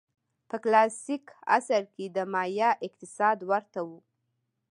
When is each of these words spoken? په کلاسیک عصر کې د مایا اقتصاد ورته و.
په 0.49 0.55
کلاسیک 0.63 1.25
عصر 1.57 1.83
کې 1.95 2.05
د 2.15 2.17
مایا 2.33 2.69
اقتصاد 2.85 3.37
ورته 3.49 3.79
و. 3.87 3.89